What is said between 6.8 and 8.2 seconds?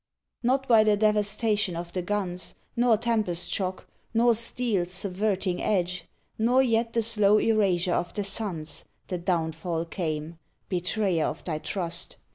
the slow erasure of